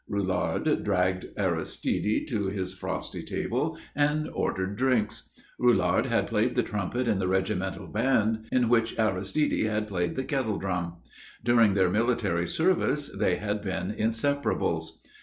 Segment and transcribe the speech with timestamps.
[0.11, 5.29] _"Roulard dragged Aristide to his frosty table and ordered drinks.
[5.59, 10.23] Roulard had played the trumpet in the regimental band in which Aristide had played the
[10.23, 10.95] kettle drum.
[11.43, 14.85] During their military service they had been inseparables.